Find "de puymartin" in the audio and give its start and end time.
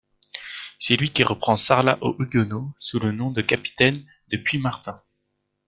4.31-5.03